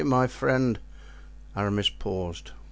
[0.03, 0.79] —my friend——"
[1.55, 2.53] Aramis paused.